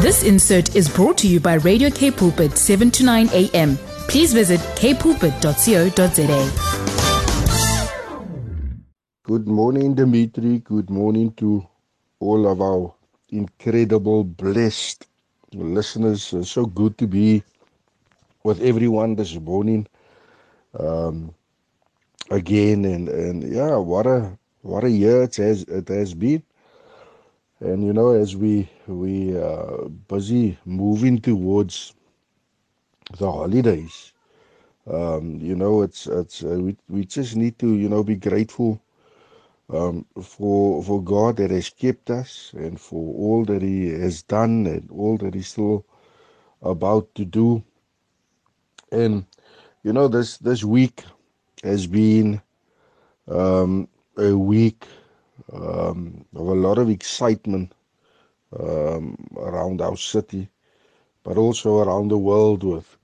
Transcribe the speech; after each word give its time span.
This 0.00 0.22
insert 0.22 0.76
is 0.76 0.88
brought 0.88 1.18
to 1.18 1.26
you 1.26 1.40
by 1.40 1.54
Radio 1.54 1.90
K 1.90 2.12
Pulpit 2.12 2.56
7 2.56 2.88
to 2.92 3.04
9 3.04 3.30
a.m. 3.32 3.76
Please 4.06 4.32
visit 4.32 4.60
kpulpit.co.za. 4.78 6.40
Good 9.24 9.48
morning, 9.48 9.96
Dimitri. 9.96 10.60
Good 10.60 10.88
morning 10.88 11.32
to 11.38 11.66
all 12.20 12.46
of 12.46 12.60
our 12.60 12.94
incredible, 13.30 14.22
blessed 14.22 15.04
listeners. 15.52 16.32
It's 16.32 16.52
so 16.52 16.64
good 16.66 16.96
to 16.98 17.08
be 17.08 17.42
with 18.44 18.60
everyone 18.62 19.16
this 19.16 19.34
morning. 19.34 19.88
Um, 20.78 21.34
again, 22.30 22.84
and 22.84 23.08
and 23.08 23.42
yeah, 23.42 23.74
what 23.74 24.06
a 24.06 24.38
what 24.62 24.84
a 24.84 24.90
year 24.90 25.24
it 25.24 25.34
has 25.36 25.62
it 25.64 25.88
has 25.88 26.14
been. 26.14 26.44
And 27.60 27.84
you 27.84 27.92
know, 27.92 28.10
as 28.12 28.36
we 28.36 28.70
we 28.86 29.36
uh, 29.38 29.88
busy 30.08 30.58
moving 30.64 31.20
towards 31.20 31.94
the 33.18 33.30
holidays, 33.30 34.12
um, 34.90 35.38
you 35.40 35.56
know, 35.56 35.82
it's 35.82 36.06
it's 36.06 36.44
uh, 36.44 36.58
we 36.60 36.76
we 36.88 37.04
just 37.04 37.36
need 37.36 37.58
to 37.60 37.74
you 37.74 37.88
know 37.88 38.04
be 38.04 38.16
grateful 38.16 38.82
um, 39.70 40.06
for 40.22 40.82
for 40.84 41.02
God 41.02 41.38
that 41.38 41.50
has 41.50 41.70
kept 41.70 42.10
us 42.10 42.52
and 42.56 42.80
for 42.80 43.14
all 43.14 43.44
that 43.46 43.62
He 43.62 43.88
has 43.90 44.22
done 44.22 44.66
and 44.66 44.90
all 44.90 45.18
that 45.18 45.34
He's 45.34 45.48
still 45.48 45.86
about 46.62 47.14
to 47.16 47.24
do. 47.24 47.64
And 48.92 49.26
you 49.84 49.92
know, 49.92 50.08
this 50.08 50.38
this 50.38 50.64
week 50.64 51.04
has 51.64 51.86
been 51.86 52.42
um, 53.28 53.88
a 54.18 54.34
week 54.36 54.86
um, 55.52 56.24
of 56.34 56.48
a 56.48 56.54
lot 56.54 56.78
of 56.78 56.90
excitement 56.90 57.72
um, 58.58 59.16
around 59.36 59.80
our 59.82 59.96
city, 59.96 60.48
but 61.24 61.38
also 61.38 61.78
around 61.80 62.08
the 62.08 62.18
world 62.18 62.64
with 62.64 62.96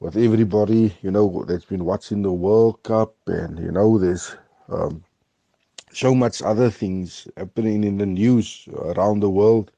with 0.00 0.16
everybody, 0.16 0.96
you 1.02 1.10
know, 1.10 1.44
that's 1.48 1.64
been 1.66 1.84
watching 1.84 2.22
the 2.22 2.32
World 2.32 2.82
Cup, 2.84 3.14
and 3.26 3.58
you 3.58 3.72
know, 3.72 3.98
there's 3.98 4.36
um, 4.68 5.04
so 5.92 6.14
much 6.14 6.42
other 6.42 6.70
things 6.70 7.28
happening 7.36 7.84
in 7.84 7.98
the 7.98 8.06
news 8.06 8.68
around 8.76 9.20
the 9.20 9.30
world. 9.30 9.72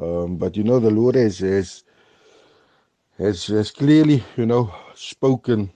Um, 0.00 0.36
but 0.38 0.56
you 0.56 0.64
know, 0.64 0.80
the 0.80 0.90
Lord 0.90 1.16
has 1.16 1.38
has 1.40 1.84
has, 3.18 3.46
has 3.48 3.70
clearly, 3.72 4.24
you 4.36 4.46
know, 4.46 4.74
spoken 4.94 5.72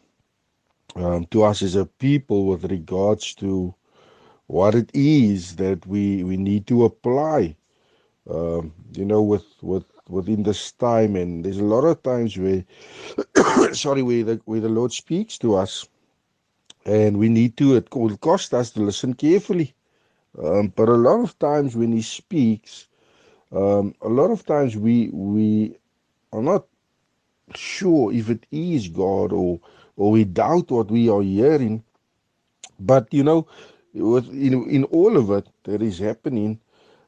um, 0.96 1.26
to 1.26 1.44
us 1.44 1.62
as 1.62 1.76
a 1.76 1.86
people 1.86 2.46
with 2.46 2.64
regards 2.70 3.34
to 3.36 3.74
what 4.48 4.76
it 4.76 4.90
is 4.94 5.56
that 5.56 5.86
we 5.86 6.24
we 6.24 6.38
need 6.38 6.66
to 6.68 6.84
apply 6.84 7.56
um, 8.30 8.74
you 8.96 9.04
know 9.06 9.22
with 9.22 9.46
with 9.62 9.84
within 10.08 10.44
this 10.44 10.72
time. 10.72 11.16
And 11.16 11.44
there's 11.44 11.58
a 11.58 11.64
lot 11.64 11.84
of 11.84 12.02
times 12.02 12.38
where 12.38 12.64
sorry 13.74 14.02
where 14.02 14.24
the 14.24 14.40
where 14.46 14.60
the 14.60 14.70
lord 14.70 14.92
speaks 14.92 15.38
to 15.38 15.56
us. 15.56 15.88
And 16.86 17.18
we 17.18 17.28
need 17.28 17.56
to 17.58 17.76
it 17.76 17.94
will 17.94 18.16
cost 18.18 18.54
us 18.54 18.70
to 18.72 18.82
listen 18.82 19.14
carefully. 19.14 19.74
Um, 20.42 20.72
but 20.76 20.88
a 20.88 20.94
lot 20.94 21.22
of 21.22 21.38
times 21.38 21.76
when 21.76 21.92
he 21.92 22.02
speaks 22.02 22.88
um, 23.52 23.94
a 24.02 24.08
lot 24.08 24.30
of 24.30 24.46
times 24.46 24.76
we 24.76 25.10
we 25.12 25.76
are 26.32 26.42
not 26.42 26.66
sure 27.54 28.12
if 28.12 28.30
it 28.30 28.46
is 28.52 28.88
god 28.88 29.32
or 29.32 29.60
or 29.96 30.12
we 30.12 30.24
doubt 30.24 30.70
what 30.70 30.90
we 30.90 31.08
are 31.10 31.22
hearing. 31.22 31.84
But 32.80 33.12
you 33.12 33.24
know 33.24 33.46
with 33.94 34.28
in 34.30 34.68
in 34.70 34.84
all 34.86 35.16
of 35.16 35.30
it 35.30 35.48
that 35.64 35.82
is 35.82 35.98
happening, 35.98 36.60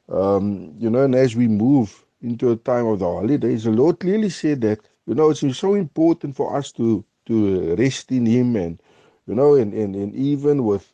um, 0.08 0.74
you 0.78 0.90
know, 0.90 1.04
and 1.04 1.14
as 1.14 1.36
we 1.36 1.48
move 1.48 2.04
into 2.22 2.52
a 2.52 2.56
time 2.56 2.86
of 2.86 3.00
the 3.00 3.06
holidays, 3.06 3.64
the 3.64 3.70
Lord 3.72 4.00
clearly 4.00 4.30
said 4.30 4.62
that 4.62 4.80
you 5.06 5.14
know 5.14 5.30
it's 5.30 5.58
so 5.58 5.74
important 5.74 6.36
for 6.36 6.56
us 6.56 6.72
to 6.72 7.04
to 7.26 7.76
rest 7.76 8.12
in 8.12 8.26
Him, 8.26 8.56
and 8.56 8.80
you 9.26 9.34
know, 9.34 9.54
and 9.54 9.74
and, 9.74 9.96
and 9.96 10.14
even 10.14 10.64
with 10.64 10.92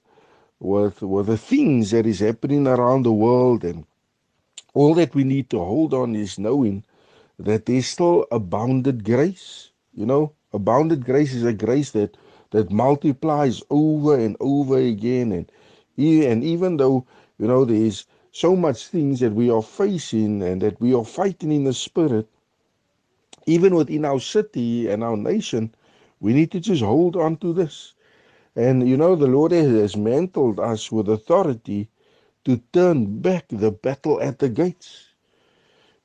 with 0.60 1.02
with 1.02 1.26
the 1.28 1.38
things 1.38 1.92
that 1.92 2.06
is 2.06 2.20
happening 2.20 2.66
around 2.68 3.04
the 3.04 3.12
world, 3.12 3.64
and 3.64 3.86
all 4.74 4.94
that 4.94 5.14
we 5.14 5.24
need 5.24 5.50
to 5.50 5.58
hold 5.60 5.94
on 5.94 6.16
is 6.16 6.38
knowing 6.38 6.84
that 7.38 7.66
there's 7.66 7.86
still 7.88 8.26
abounded 8.32 9.04
grace. 9.04 9.70
You 9.94 10.06
know, 10.06 10.32
abounded 10.52 11.04
grace 11.04 11.34
is 11.34 11.44
a 11.44 11.54
grace 11.54 11.92
that 11.92 12.16
that 12.52 12.70
multiplies 12.72 13.62
over 13.70 14.18
and 14.18 14.36
over 14.40 14.78
again, 14.78 15.32
and 15.32 15.52
and 15.98 16.44
even 16.44 16.76
though, 16.78 17.06
you 17.38 17.46
know, 17.48 17.64
there's 17.64 18.06
so 18.32 18.56
much 18.56 18.88
things 18.88 19.20
that 19.20 19.32
we 19.34 19.50
are 19.50 19.62
facing 19.62 20.42
and 20.42 20.62
that 20.62 20.80
we 20.80 20.94
are 20.94 21.04
fighting 21.04 21.52
in 21.52 21.64
the 21.64 21.74
spirit, 21.74 22.28
even 23.46 23.74
within 23.76 24.04
our 24.04 24.20
city 24.20 24.88
and 24.88 25.04
our 25.04 25.16
nation, 25.16 25.74
we 26.20 26.34
need 26.34 26.52
to 26.52 26.60
just 26.60 26.82
hold 26.82 27.16
on 27.16 27.36
to 27.38 27.52
this. 27.54 27.94
And 28.56 28.88
you 28.88 28.96
know, 28.96 29.16
the 29.16 29.26
Lord 29.28 29.52
has 29.52 29.96
mantled 29.96 30.60
us 30.60 30.92
with 30.92 31.08
authority 31.08 31.90
to 32.44 32.58
turn 32.72 33.20
back 33.20 33.46
the 33.48 33.72
battle 33.72 34.20
at 34.22 34.38
the 34.40 34.48
gates. 34.50 35.08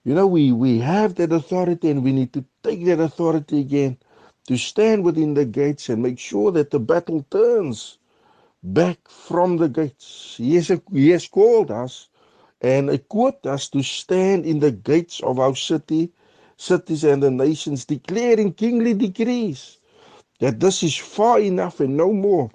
You 0.05 0.15
know, 0.15 0.27
we, 0.27 0.51
we 0.51 0.79
have 0.79 1.15
that 1.15 1.33
authority 1.33 1.89
and 1.91 2.03
we 2.03 2.13
need 2.13 2.33
to 2.33 2.45
take 2.63 2.85
that 2.85 2.99
authority 2.99 3.61
again 3.61 3.99
to 4.47 4.57
stand 4.57 5.03
within 5.05 5.35
the 5.35 5.45
gates 5.45 5.89
and 5.89 6.03
make 6.03 6.19
sure 6.19 6.51
that 6.53 6.71
the 6.71 6.79
battle 6.79 7.25
turns 7.31 7.99
back 8.63 8.99
from 9.09 9.57
the 9.57 9.69
gates. 9.69 10.35
He 10.37 10.55
has, 10.55 10.71
he 10.93 11.09
has 11.09 11.27
called 11.27 11.71
us 11.71 12.09
and 12.61 12.89
equipped 12.89 13.47
us 13.47 13.69
to 13.69 13.83
stand 13.83 14.45
in 14.45 14.59
the 14.59 14.71
gates 14.71 15.21
of 15.21 15.39
our 15.39 15.55
city, 15.55 16.11
cities, 16.57 17.03
and 17.03 17.23
the 17.23 17.31
nations, 17.31 17.85
declaring 17.85 18.53
kingly 18.53 18.93
decrees 18.93 19.79
that 20.39 20.59
this 20.59 20.83
is 20.83 20.95
far 20.97 21.39
enough 21.39 21.79
and 21.79 21.97
no 21.97 22.13
more. 22.13 22.51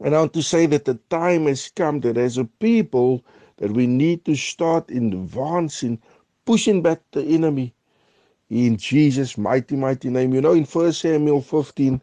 And 0.00 0.14
I 0.14 0.20
want 0.20 0.34
to 0.34 0.42
say 0.42 0.66
that 0.66 0.84
the 0.86 0.96
time 1.10 1.46
has 1.46 1.70
come 1.74 2.00
that 2.00 2.18
as 2.18 2.38
a 2.38 2.44
people 2.44 3.24
that 3.58 3.72
we 3.72 3.86
need 3.86 4.24
to 4.26 4.36
start 4.36 4.90
advancing, 4.90 6.00
pushing 6.46 6.82
back 6.82 7.00
the 7.12 7.22
enemy 7.24 7.74
in 8.50 8.76
Jesus' 8.76 9.38
mighty, 9.38 9.76
mighty 9.76 10.10
name. 10.10 10.34
You 10.34 10.40
know, 10.42 10.52
in 10.54 10.66
First 10.66 11.00
Samuel 11.02 11.42
15, 11.42 12.00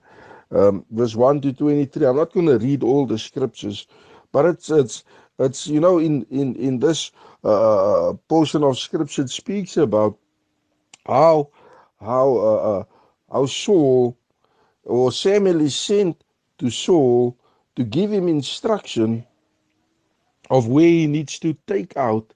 um, 0.52 0.86
verse 0.92 1.16
1 1.16 1.42
to 1.42 1.54
23. 1.54 2.06
I'm 2.08 2.18
not 2.18 2.34
going 2.34 2.48
to 2.48 2.58
read 2.58 2.84
all 2.84 3.06
the 3.06 3.20
scriptures, 3.20 3.88
but 4.32 4.46
it's, 4.46 4.70
it's, 4.70 5.04
it's 5.40 5.68
you 5.68 5.80
know, 5.80 6.00
in, 6.00 6.26
in, 6.32 6.56
in 6.56 6.80
this 6.80 7.12
uh, 7.44 8.14
portion 8.28 8.64
of 8.64 8.78
scripture, 8.80 9.28
speaks 9.28 9.78
about 9.78 10.18
how, 11.08 11.50
how, 12.00 12.38
uh, 12.38 12.80
uh, 12.80 12.84
how 13.32 13.46
Saul 13.46 14.18
or 14.84 15.12
Samuel 15.12 15.62
is 15.62 15.76
sent 15.76 16.24
to 16.60 16.70
Saul 16.70 17.38
to 17.76 17.84
give 17.84 18.12
him 18.12 18.28
instruction 18.28 19.26
of 20.50 20.68
where 20.68 20.86
he 20.88 21.08
needs 21.08 21.40
to 21.40 21.56
take 21.68 21.96
out, 21.98 22.34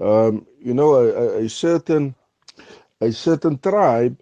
um, 0.00 0.46
you 0.60 0.74
know, 0.74 0.94
a, 0.94 1.44
a, 1.44 1.48
certain, 1.48 2.14
a 3.00 3.12
certain 3.12 3.58
tribe 3.58 4.20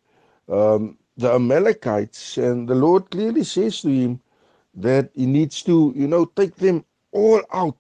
um, 0.48 0.98
the 1.16 1.32
Amalekites, 1.32 2.38
and 2.38 2.68
the 2.68 2.74
Lord 2.74 3.10
clearly 3.10 3.44
says 3.44 3.80
to 3.82 3.88
him 3.88 4.20
that 4.74 5.10
he 5.14 5.26
needs 5.26 5.62
to, 5.64 5.92
you 5.96 6.08
know, 6.08 6.26
take 6.26 6.56
them 6.56 6.84
all 7.12 7.42
out. 7.52 7.78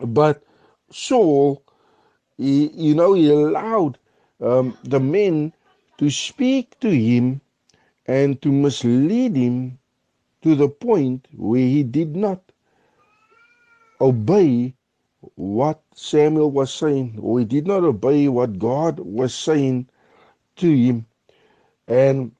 But 0.00 0.42
Saul, 0.90 1.62
he, 2.38 2.68
you 2.68 2.94
know, 2.94 3.14
he 3.14 3.30
allowed 3.30 3.98
um, 4.40 4.76
the 4.84 5.00
men 5.00 5.52
to 5.98 6.10
speak 6.10 6.78
to 6.80 6.90
him 6.90 7.40
and 8.06 8.40
to 8.42 8.50
mislead 8.50 9.36
him 9.36 9.78
to 10.42 10.54
the 10.56 10.68
point 10.68 11.28
where 11.36 11.60
he 11.60 11.82
did 11.84 12.16
not 12.16 12.40
obey 14.00 14.74
what 15.36 15.82
Samuel 15.94 16.50
was 16.50 16.74
saying, 16.74 17.18
or 17.20 17.38
he 17.38 17.44
did 17.44 17.66
not 17.66 17.84
obey 17.84 18.28
what 18.28 18.58
God 18.58 18.98
was 18.98 19.34
saying 19.34 19.88
to 20.56 20.66
him. 20.74 21.06
And 21.92 22.32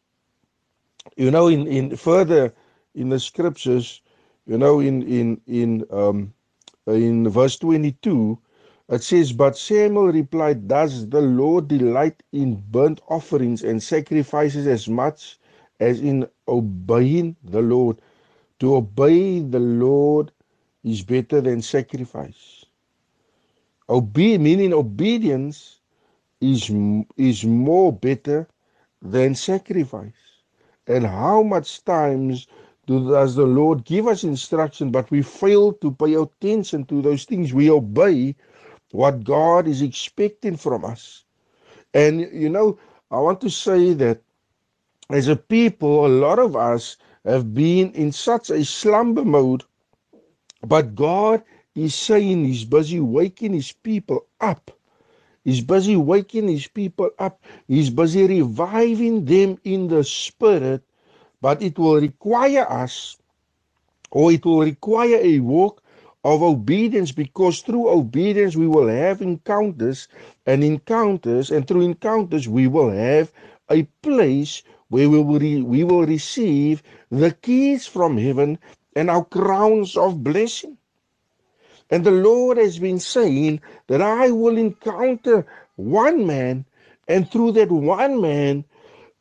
you 1.16 1.30
know, 1.30 1.48
in 1.48 1.66
in 1.68 1.96
further 1.96 2.54
in 2.94 3.10
the 3.10 3.20
scriptures, 3.20 4.02
you 4.46 4.58
know, 4.58 4.80
in 4.80 5.02
in 5.02 5.40
in 5.46 5.86
um 5.90 6.34
in 6.86 7.28
verse 7.28 7.58
22, 7.58 8.38
it 8.90 9.02
says, 9.02 9.32
But 9.32 9.56
Samuel 9.58 10.08
replied, 10.08 10.68
Does 10.68 11.08
the 11.08 11.22
Lord 11.22 11.68
delight 11.68 12.22
in 12.32 12.62
burnt 12.70 13.00
offerings 13.08 13.62
and 13.64 13.82
sacrifices 13.82 14.66
as 14.66 14.88
much 14.88 15.38
as 15.80 16.00
in 16.00 16.28
obeying 16.48 17.36
the 17.44 17.62
Lord? 17.62 18.00
To 18.60 18.76
obey 18.76 19.40
the 19.40 19.60
Lord 19.60 20.32
is 20.84 21.02
better 21.02 21.40
than 21.42 21.62
sacrifice. 21.62 22.64
Obe 23.88 24.18
meaning 24.40 24.72
obedience 24.74 25.80
is 26.40 26.70
is 27.16 27.44
more 27.44 27.92
better 27.92 28.48
than 29.02 29.34
sacrifice. 29.34 30.12
And 30.86 31.06
how 31.06 31.42
much 31.42 31.84
times 31.84 32.46
do, 32.86 33.10
does 33.10 33.34
the 33.36 33.46
Lord 33.46 33.84
give 33.84 34.06
us 34.06 34.24
instruction, 34.24 34.90
but 34.90 35.10
we 35.10 35.22
fail 35.22 35.72
to 35.74 35.92
pay 35.92 36.14
attention 36.14 36.84
to 36.86 37.02
those 37.02 37.24
things? 37.24 37.52
We 37.52 37.70
obey 37.70 38.34
what 38.92 39.24
God 39.24 39.68
is 39.68 39.82
expecting 39.82 40.56
from 40.56 40.84
us. 40.84 41.24
And 41.94 42.20
you 42.32 42.48
know, 42.48 42.78
I 43.10 43.18
want 43.18 43.40
to 43.42 43.50
say 43.50 43.94
that 43.94 44.22
as 45.10 45.28
a 45.28 45.36
people, 45.36 46.06
a 46.06 46.08
lot 46.08 46.38
of 46.38 46.56
us 46.56 46.96
have 47.24 47.54
been 47.54 47.92
in 47.92 48.12
such 48.12 48.50
a 48.50 48.64
slumber 48.64 49.24
mode, 49.24 49.62
but 50.66 50.94
God 50.94 51.42
is 51.74 51.94
saying 51.94 52.44
He's 52.44 52.64
busy 52.64 53.00
waking 53.00 53.52
His 53.52 53.72
people 53.72 54.26
up. 54.40 54.70
He's 55.44 55.60
busy 55.62 55.96
waking 55.96 56.48
His 56.48 56.68
people 56.68 57.10
up. 57.18 57.42
He's 57.68 57.90
busy 57.90 58.26
reviving 58.26 59.24
them 59.26 59.58
in 59.64 59.88
the 59.88 60.04
spirit, 60.04 60.82
but 61.42 61.62
it 61.62 61.78
will 61.78 62.00
require 62.00 62.70
us, 62.70 63.16
or 64.12 64.32
it 64.32 64.44
will 64.44 64.62
require 64.62 65.18
a 65.22 65.40
walk 65.40 65.82
of 66.24 66.42
obedience 66.42 67.12
because 67.12 67.60
through 67.62 67.88
obedience 67.90 68.56
we 68.56 68.68
will 68.68 68.88
have 68.88 69.22
encounters 69.22 70.08
and 70.46 70.64
encounters 70.64 71.50
and 71.50 71.66
through 71.68 71.82
encounters 71.82 72.48
we 72.48 72.66
will 72.68 72.90
have 72.90 73.32
a 73.70 73.84
place 74.02 74.62
where 74.90 75.08
we 75.10 75.20
will, 75.22 75.38
re- 75.40 75.62
we 75.62 75.84
will 75.84 76.06
receive 76.06 76.82
the 77.10 77.32
keys 77.42 77.86
from 77.86 78.18
heaven 78.18 78.58
and 78.96 79.10
our 79.10 79.24
crowns 79.24 79.96
of 79.96 80.24
blessing 80.24 80.78
and 81.92 82.04
the 82.04 82.12
Lord 82.12 82.58
has 82.58 82.80
been 82.80 83.00
saying 83.00 83.62
that 83.88 84.02
I 84.02 84.32
will 84.32 84.58
encounter 84.58 85.46
one 85.76 86.26
man 86.26 86.66
and 87.08 87.30
through 87.30 87.52
that 87.54 87.72
one 87.72 88.22
man 88.22 88.64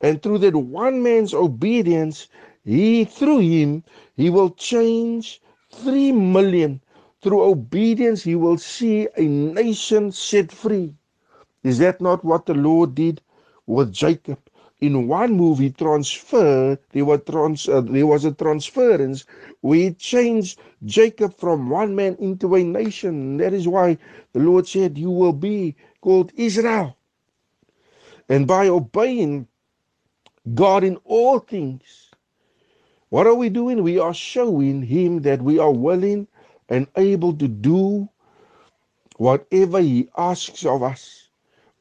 and 0.02 0.24
through 0.24 0.40
that 0.40 0.56
one 0.58 1.04
man's 1.04 1.36
obedience 1.36 2.30
he 2.66 3.06
through 3.06 3.42
him 3.42 3.84
he 4.18 4.32
will 4.32 4.52
change 4.52 5.42
3 5.74 6.14
million 6.14 6.82
through 7.24 7.44
obedience, 7.44 8.24
he 8.24 8.36
will 8.36 8.58
see 8.60 9.08
a 9.18 9.24
nation 9.24 10.12
set 10.12 10.52
free. 10.52 10.96
Is 11.64 11.80
that 11.80 12.02
not 12.02 12.26
what 12.26 12.48
the 12.48 12.56
Lord 12.56 12.96
did 12.96 13.22
with 13.68 13.94
Jacob? 13.94 14.40
In 14.82 15.08
one 15.08 15.34
move, 15.34 15.60
he 15.60 15.72
transferred, 15.72 16.80
there 16.92 17.06
was, 17.06 17.22
trans, 17.28 17.70
uh, 17.70 17.82
there 17.82 18.08
was 18.08 18.26
a 18.26 18.32
transference 18.34 19.26
we 19.62 19.94
changed 19.94 20.60
Jacob 20.86 21.36
from 21.38 21.70
one 21.70 21.96
man 21.96 22.16
into 22.20 22.56
a 22.56 22.64
nation. 22.64 23.38
That 23.38 23.54
is 23.54 23.68
why 23.68 24.00
the 24.34 24.40
Lord 24.40 24.68
said, 24.68 24.98
You 24.98 25.12
will 25.12 25.34
be 25.34 25.76
called 26.02 26.32
Israel. 26.36 26.98
And 28.30 28.48
by 28.48 28.70
obeying 28.70 29.48
God 30.54 30.84
in 30.84 30.98
all 31.06 31.40
things, 31.40 32.12
what 33.10 33.28
are 33.28 33.36
we 33.36 33.50
doing? 33.50 33.84
We 33.84 34.00
are 34.00 34.14
showing 34.14 34.84
Him 34.84 35.22
that 35.24 35.42
we 35.42 35.60
are 35.60 35.72
willing 35.72 36.28
and 36.70 36.88
able 36.98 37.34
to 37.38 37.48
do 37.48 38.10
whatever 39.18 39.80
He 39.82 40.10
asks 40.18 40.66
of 40.66 40.84
us. 40.84 41.30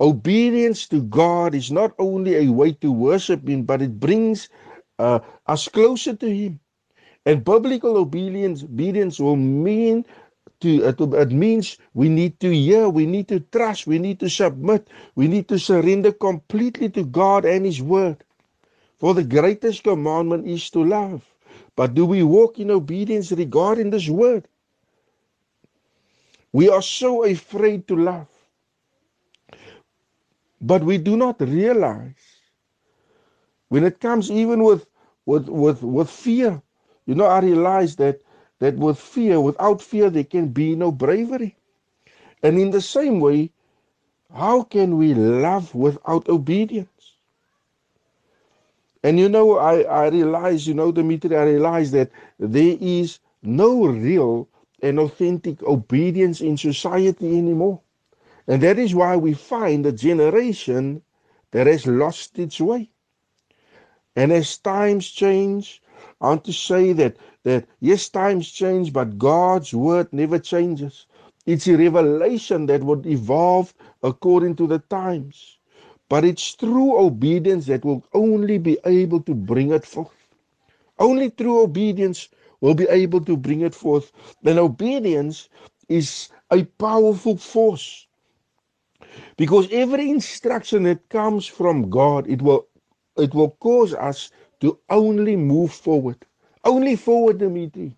Obedience 0.00 0.88
to 0.88 1.02
God 1.02 1.55
is 1.55 1.70
not 1.73 1.94
only 1.99 2.37
a 2.37 2.52
way 2.52 2.73
to 2.75 2.93
worship 2.93 3.49
Him, 3.49 3.64
but 3.64 3.82
it 3.82 4.00
brings 4.00 4.49
uh, 4.99 5.20
us 5.47 5.69
closer 5.69 6.17
to 6.17 6.29
Him. 6.29 6.61
And 7.26 7.44
biblical 7.44 7.97
obedience, 7.99 8.64
obedience 8.64 9.20
will 9.20 9.37
mean 9.37 10.06
to, 10.61 10.87
uh, 10.87 10.93
to, 10.93 11.14
it 11.17 11.32
means 11.32 11.79
we 11.94 12.08
need 12.08 12.41
to 12.41 12.50
hear, 12.55 12.88
we 12.88 13.06
need 13.06 13.29
to 13.29 13.41
trust, 13.41 13.87
we 13.87 13.99
need 13.99 14.20
to 14.20 14.31
submit, 14.31 14.88
we 15.17 15.29
need 15.29 15.49
to 15.49 15.58
surrender 15.58 16.12
completely 16.12 16.91
to 16.91 17.05
God 17.05 17.44
and 17.44 17.67
His 17.67 17.82
Word. 17.82 18.19
For 18.99 19.14
the 19.14 19.25
greatest 19.25 19.85
commandment 19.85 20.46
is 20.49 20.70
to 20.70 20.85
love. 20.85 21.25
But 21.76 21.94
do 21.94 22.06
we 22.06 22.23
walk 22.25 22.58
in 22.58 22.70
obedience 22.70 23.32
regarding 23.32 23.91
this 23.91 24.08
word? 24.08 24.49
We 26.53 26.70
are 26.70 26.82
so 26.82 27.25
afraid 27.25 27.88
to 27.88 27.96
love. 27.96 28.29
But 30.60 30.84
we 30.84 30.98
do 30.98 31.16
not 31.16 31.40
realize 31.40 32.40
when 33.68 33.84
it 33.84 34.00
comes 34.00 34.30
even 34.30 34.62
with 34.62 34.86
with 35.26 35.48
with, 35.48 35.82
with 35.82 36.10
fear. 36.10 36.62
You 37.06 37.14
know, 37.14 37.26
I 37.26 37.40
realize 37.40 37.96
that 37.96 38.20
that 38.58 38.76
with 38.76 38.98
fear, 38.98 39.40
without 39.40 39.80
fear, 39.82 40.10
there 40.10 40.24
can 40.24 40.48
be 40.48 40.74
no 40.76 40.92
bravery. 40.92 41.56
And 42.42 42.58
in 42.58 42.70
the 42.70 42.80
same 42.80 43.20
way, 43.20 43.52
how 44.34 44.62
can 44.62 44.96
we 44.98 45.14
love 45.14 45.74
without 45.74 46.28
obedience? 46.28 47.16
And 49.02 49.18
you 49.18 49.28
know, 49.28 49.58
I, 49.58 49.82
I 49.82 50.08
realize, 50.08 50.66
you 50.66 50.74
know, 50.74 50.92
Dimitri, 50.92 51.36
I 51.36 51.44
realize 51.44 51.90
that 51.92 52.10
there 52.38 52.76
is 52.80 53.18
no 53.42 53.86
real 53.86 54.48
and 54.82 54.98
authentic 54.98 55.62
obedience 55.62 56.40
in 56.40 56.56
society 56.56 57.36
anymore. 57.38 57.80
And 58.48 58.62
that 58.62 58.78
is 58.78 58.94
why 58.94 59.16
we 59.16 59.34
find 59.34 59.87
a 59.87 59.92
generation 59.92 61.02
that 61.52 61.66
has 61.66 61.87
lost 61.87 62.38
its 62.38 62.60
way. 62.60 62.90
And 64.16 64.32
as 64.32 64.58
times 64.58 65.08
change, 65.08 65.82
I 66.20 66.28
want 66.28 66.44
to 66.44 66.52
say 66.52 66.92
that, 66.94 67.16
that 67.44 67.66
yes, 67.81 68.08
times 68.08 68.50
change, 68.50 68.92
but 68.92 69.19
God's 69.19 69.75
word 69.75 70.12
never 70.12 70.38
changes. 70.38 71.06
It's 71.46 71.66
a 71.69 71.76
revelation 71.76 72.66
that 72.66 72.82
would 72.84 73.06
evolve 73.06 73.75
according 74.02 74.56
to 74.56 74.66
the 74.66 74.78
times. 74.81 75.58
But 76.08 76.25
it's 76.25 76.52
through 76.52 76.98
obedience 76.98 77.66
that 77.66 77.84
will 77.84 78.04
only 78.12 78.58
be 78.58 78.78
able 78.84 79.20
to 79.22 79.34
bring 79.34 79.72
it 79.72 79.86
forth. 79.86 80.28
Only 80.98 81.31
through 81.31 81.62
obedience 81.62 82.28
will 82.60 82.75
be 82.75 82.88
able 82.88 83.22
to 83.25 83.36
bring 83.36 83.62
it 83.62 83.75
forth. 83.75 84.12
Then 84.43 84.58
obedience 84.58 85.48
is 85.88 86.28
a 86.50 86.64
powerful 86.64 87.36
force. 87.36 88.06
Because 89.36 89.68
every 89.70 90.10
instruction 90.10 90.84
that 90.84 91.08
comes 91.08 91.46
from 91.46 91.90
God, 91.90 92.28
it 92.28 92.42
will 92.42 92.66
it 93.16 93.34
will 93.34 93.50
cause 93.60 93.94
us 93.94 94.30
to 94.60 94.78
only 94.88 95.36
move 95.36 95.72
forward. 95.72 96.24
Only 96.64 96.96
forward, 96.96 97.38
Dimitri. 97.38 97.96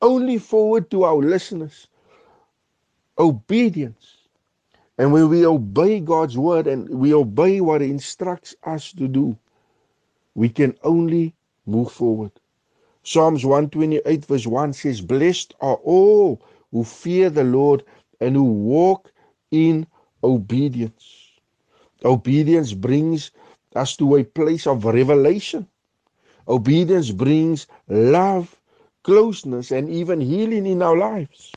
Only 0.00 0.38
forward 0.38 0.90
to 0.90 1.04
our 1.04 1.16
listeners. 1.16 1.88
Obedience. 3.18 4.18
And 4.98 5.12
when 5.12 5.28
we 5.28 5.46
obey 5.46 6.00
God's 6.00 6.36
word 6.36 6.66
and 6.66 6.88
we 6.88 7.14
obey 7.14 7.60
what 7.60 7.80
He 7.80 7.90
instructs 7.90 8.54
us 8.64 8.92
to 8.92 9.08
do, 9.08 9.36
we 10.34 10.48
can 10.48 10.76
only 10.82 11.34
move 11.66 11.90
forward. 11.92 12.32
Psalms 13.02 13.44
128 13.44 14.24
verse 14.26 14.46
1 14.46 14.72
says, 14.72 15.00
Blessed 15.00 15.54
are 15.60 15.76
all 15.76 16.42
who 16.72 16.84
fear 16.84 17.30
the 17.30 17.44
Lord 17.44 17.82
and 18.20 18.36
who 18.36 18.44
walk 18.44 19.12
in 19.50 19.86
obedience. 20.22 21.30
Obedience 22.04 22.72
brings 22.72 23.30
us 23.74 23.96
to 23.96 24.16
a 24.16 24.24
place 24.24 24.66
of 24.66 24.84
revelation. 24.84 25.66
Obedience 26.48 27.10
brings 27.10 27.66
love, 27.88 28.56
closeness, 29.02 29.70
and 29.70 29.88
even 29.88 30.20
healing 30.20 30.66
in 30.66 30.82
our 30.82 30.96
lives. 30.96 31.52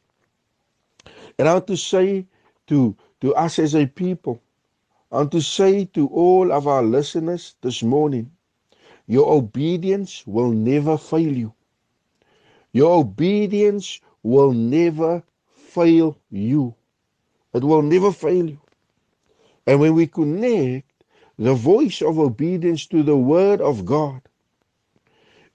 And 1.38 1.48
I 1.48 1.54
want 1.54 1.68
to 1.68 1.78
say 1.78 2.28
to, 2.68 2.96
to 3.22 3.36
us 3.36 3.60
as 3.60 3.76
a 3.76 3.86
people, 3.88 4.42
I 5.12 5.18
want 5.18 5.32
to 5.32 5.42
say 5.42 5.86
to 5.94 6.08
all 6.08 6.52
of 6.52 6.68
our 6.68 6.84
listeners 6.84 7.56
this 7.62 7.84
morning, 7.84 8.32
your 9.08 9.32
obedience 9.34 10.26
will 10.28 10.52
never 10.52 10.98
fail 10.98 11.32
you. 11.36 11.54
Your 12.72 13.00
obedience 13.00 14.00
will 14.24 14.52
never 14.54 15.24
fail 15.54 16.18
you. 16.30 16.76
It 17.54 17.64
will 17.64 17.82
never 17.82 18.12
fail 18.12 18.50
you. 18.50 18.60
And 19.68 19.80
when 19.80 19.96
we 19.96 20.08
connect 20.08 20.92
the 21.38 21.54
voice 21.54 22.02
of 22.02 22.20
obedience 22.20 22.86
to 22.88 23.04
the 23.04 23.18
word 23.18 23.62
of 23.62 23.86
God, 23.86 24.22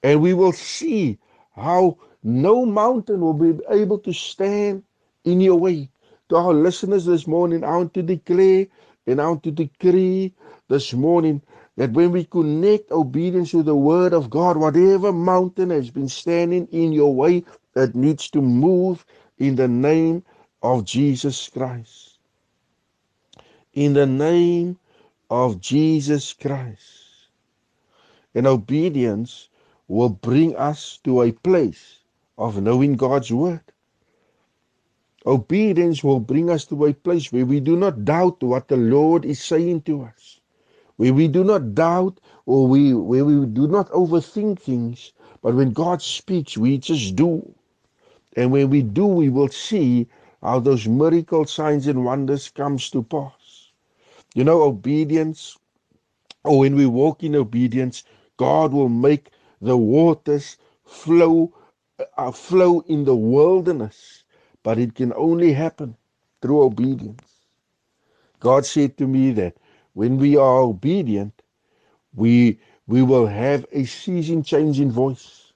and 0.03 0.21
we 0.23 0.35
will 0.35 0.53
see 0.53 1.19
how 1.55 1.99
no 2.23 2.67
mountain 2.67 3.21
will 3.21 3.35
be 3.35 3.59
able 3.71 3.99
to 4.00 4.12
stand 4.12 4.85
in 5.25 5.41
your 5.41 5.59
way. 5.59 5.91
To 6.29 6.37
our 6.37 6.55
listeners 6.55 7.05
this 7.07 7.26
morning, 7.26 7.65
I 7.65 7.76
want 7.76 7.95
to 7.95 8.03
declare 8.03 8.67
and 9.07 9.21
I 9.21 9.29
want 9.29 9.43
to 9.45 9.50
decree 9.50 10.35
this 10.69 10.93
morning 10.93 11.43
that 11.76 11.93
when 11.93 12.12
we 12.12 12.25
connect 12.25 12.93
obedience 12.93 13.53
to 13.53 13.62
the 13.62 13.76
word 13.76 14.12
of 14.15 14.31
God, 14.31 14.57
whatever 14.57 15.12
mountain 15.12 15.71
has 15.71 15.91
been 15.91 16.09
standing 16.09 16.67
in 16.73 16.93
your 16.93 17.15
way, 17.15 17.45
that 17.75 17.95
needs 17.95 18.31
to 18.31 18.43
move 18.43 19.05
in 19.38 19.57
the 19.57 19.69
name 19.69 20.25
of 20.66 20.85
Jesus 20.85 21.49
Christ. 21.49 22.18
In 23.75 23.92
the 23.92 24.06
name 24.06 24.78
of 25.30 25.61
Jesus 25.61 26.32
Christ. 26.32 27.28
And 28.35 28.46
obedience 28.46 29.49
will 29.88 30.08
bring 30.11 30.56
us 30.56 30.99
to 31.04 31.23
a 31.23 31.32
place 31.32 32.00
of 32.37 32.61
knowing 32.62 32.94
God's 32.96 33.32
word. 33.32 33.62
Obedience 35.25 36.02
will 36.04 36.20
bring 36.20 36.50
us 36.50 36.64
to 36.66 36.87
a 36.87 36.94
place 36.94 37.32
where 37.32 37.46
we 37.46 37.61
do 37.61 37.76
not 37.76 38.04
doubt 38.04 38.42
what 38.42 38.68
the 38.68 38.76
Lord 38.76 39.25
is 39.25 39.40
saying 39.40 39.82
to 39.82 40.02
us 40.02 40.40
where 40.96 41.12
we 41.12 41.28
do 41.28 41.44
not 41.44 41.75
doubt 41.75 42.20
or 42.46 42.66
we 42.66 42.94
where 42.94 43.25
we 43.25 43.46
do 43.46 43.68
not 43.68 43.90
overthink 43.90 44.58
things, 44.58 45.12
but 45.42 45.54
when 45.54 45.73
God 45.73 46.00
speaks, 46.02 46.56
we 46.56 46.78
just 46.78 47.16
do. 47.16 47.54
And 48.37 48.50
when 48.50 48.70
we 48.70 48.82
do, 48.82 49.06
we 49.06 49.28
will 49.28 49.49
see 49.49 50.08
how 50.43 50.61
those 50.61 50.88
miracle 50.88 51.47
signs 51.47 51.87
and 51.87 52.05
wonders 52.05 52.50
comes 52.50 52.90
to 52.90 53.02
pass. 53.02 53.71
You 54.35 54.45
know, 54.45 54.62
obedience, 54.62 55.59
or 56.45 56.61
when 56.61 56.76
we 56.76 56.87
walk 56.87 57.23
in 57.25 57.37
obedience, 57.37 58.05
God 58.38 58.73
will 58.73 58.88
make 58.90 59.31
the 59.61 59.76
waters 59.76 60.57
flow 60.85 61.55
uh, 62.16 62.33
flow 62.33 62.81
in 62.83 63.05
the 63.05 63.16
wilderness, 63.16 64.25
but 64.62 64.78
it 64.78 64.95
can 64.95 65.12
only 65.14 65.52
happen 65.52 65.97
through 66.43 66.62
obedience. 66.64 67.23
God 68.40 68.66
said 68.66 68.97
to 68.99 69.07
me 69.09 69.33
that 69.33 69.57
when 69.95 70.19
we 70.19 70.37
are 70.37 70.61
obedient, 70.61 71.43
we 72.14 72.59
we 72.87 73.02
will 73.02 73.26
have 73.26 73.66
a 73.73 73.85
season 73.85 74.43
change 74.43 74.81
in 74.81 74.93
voice, 74.93 75.52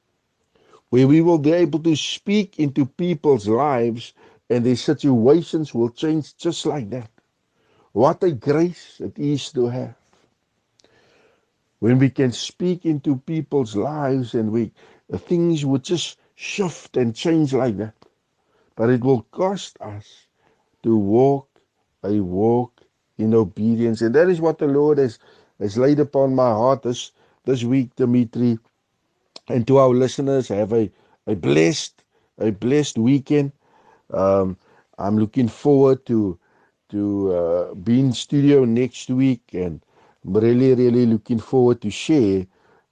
where 0.90 1.08
we 1.08 1.20
will 1.22 1.38
be 1.38 1.52
able 1.52 1.80
to 1.80 1.96
speak 1.96 2.58
into 2.58 2.86
people's 2.86 3.48
lives 3.48 4.14
and 4.50 4.66
their 4.66 4.76
situations 4.76 5.74
will 5.74 5.90
change 5.90 6.36
just 6.36 6.66
like 6.66 6.90
that. 6.90 7.10
What 7.92 8.24
a 8.24 8.32
grace 8.32 9.00
it 9.00 9.18
is 9.18 9.52
to 9.52 9.68
have. 9.68 9.96
When 11.80 11.98
we 11.98 12.10
can 12.10 12.32
speak 12.32 12.86
into 12.86 13.16
people's 13.18 13.76
lives 13.76 14.34
and 14.34 14.52
we 14.52 14.72
things 15.14 15.64
will 15.66 15.78
just 15.80 16.18
shift 16.36 16.96
and 16.96 17.14
change 17.16 17.54
like 17.54 17.78
that. 17.78 17.94
But 18.76 18.90
it 18.90 19.02
will 19.04 19.22
cost 19.32 19.78
us 19.80 20.26
to 20.84 20.96
walk 20.96 21.48
a 22.04 22.20
walk 22.20 22.82
in 23.18 23.34
obedience. 23.34 24.02
And 24.02 24.14
that 24.14 24.28
is 24.28 24.40
what 24.40 24.58
the 24.58 24.66
Lord 24.68 24.98
has, 24.98 25.18
has 25.60 25.78
laid 25.78 26.00
upon 26.00 26.34
my 26.34 26.50
heart 26.50 26.82
this, 26.82 27.12
this 27.44 27.64
week, 27.64 27.96
Dimitri. 27.96 28.58
And 29.48 29.66
to 29.68 29.78
our 29.78 29.90
listeners, 29.90 30.48
have 30.48 30.72
a, 30.72 30.90
a 31.26 31.36
blessed, 31.36 32.04
a 32.38 32.52
blessed 32.52 32.98
weekend. 32.98 33.52
Um, 34.12 34.56
I'm 34.98 35.18
looking 35.18 35.48
forward 35.48 36.04
to 36.06 36.38
to 36.90 37.32
uh, 37.32 37.74
be 37.74 38.00
in 38.00 38.12
studio 38.12 38.64
next 38.64 39.10
week, 39.10 39.42
and 39.52 39.80
I'm 40.24 40.34
really, 40.34 40.74
really 40.74 41.06
looking 41.06 41.38
forward 41.38 41.80
to 41.82 41.90
share 41.90 42.46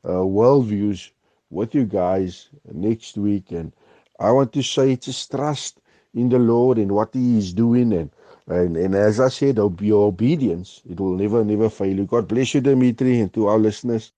uh, 0.04 0.22
worldviews 0.22 1.10
with 1.50 1.75
you 1.75 1.84
guys 1.84 2.48
next 2.72 3.18
week. 3.18 3.50
And 3.50 3.72
I 4.20 4.30
want 4.30 4.52
to 4.52 4.62
say, 4.62 4.94
just 4.96 5.30
trust 5.30 5.80
in 6.14 6.28
the 6.28 6.38
Lord 6.38 6.78
and 6.78 6.92
what 6.92 7.10
He 7.12 7.38
is 7.38 7.52
doing, 7.52 7.92
and 7.92 8.10
and, 8.46 8.76
and 8.76 8.94
as 8.94 9.20
I 9.20 9.28
said, 9.28 9.58
your 9.80 10.06
obedience 10.08 10.80
it 10.88 10.98
will 10.98 11.16
never, 11.16 11.44
never 11.44 11.68
fail 11.68 11.94
you. 11.94 12.06
God 12.06 12.26
bless 12.28 12.54
you, 12.54 12.62
Dimitri, 12.62 13.20
and 13.20 13.32
to 13.34 13.46
our 13.48 13.58
listeners. 13.58 14.12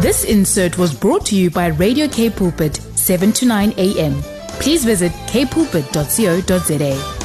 This 0.00 0.22
insert 0.24 0.78
was 0.78 0.94
brought 0.94 1.26
to 1.26 1.36
you 1.36 1.50
by 1.50 1.66
Radio 1.66 2.06
K 2.06 2.30
Pulpit, 2.30 2.78
7 3.08 3.32
to 3.32 3.46
9 3.46 3.72
a.m. 3.78 4.22
Please 4.60 4.84
visit 4.84 5.12
kpulpit.co.za. 5.32 7.17